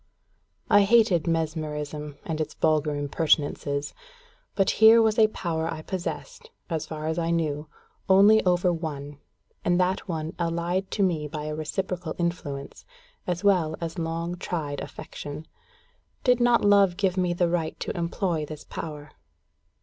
[0.67, 3.93] I hated mesmerism and its vulgar impertinences;
[4.55, 7.67] but here was a power I possessed, as far as I knew,
[8.09, 9.19] only over one,
[9.63, 12.83] and that one allied to me by a reciprocal influence,
[13.27, 15.45] as well as long tried affection.
[16.23, 19.11] Did not love give me the right to employ this power?